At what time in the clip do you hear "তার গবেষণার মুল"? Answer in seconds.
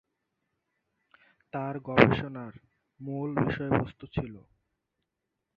1.53-3.29